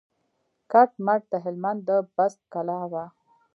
کټ 0.71 0.91
مټ 1.05 1.21
د 1.31 1.33
هلمند 1.45 1.79
د 1.87 1.89
بست 2.15 2.39
کلا 2.53 2.79
وه. 2.91 3.05